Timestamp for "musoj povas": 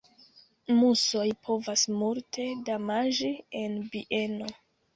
0.77-1.83